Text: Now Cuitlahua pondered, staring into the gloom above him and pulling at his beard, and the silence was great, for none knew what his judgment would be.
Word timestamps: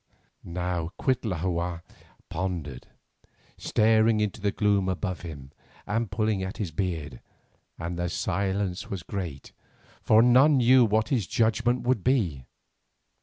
Now 0.43 0.89
Cuitlahua 0.97 1.83
pondered, 2.27 2.87
staring 3.55 4.19
into 4.19 4.41
the 4.41 4.51
gloom 4.51 4.89
above 4.89 5.21
him 5.21 5.51
and 5.85 6.09
pulling 6.09 6.41
at 6.41 6.57
his 6.57 6.71
beard, 6.71 7.21
and 7.77 7.99
the 7.99 8.09
silence 8.09 8.89
was 8.89 9.03
great, 9.03 9.51
for 10.01 10.23
none 10.23 10.57
knew 10.57 10.85
what 10.85 11.09
his 11.09 11.27
judgment 11.27 11.83
would 11.83 12.03
be. 12.03 12.47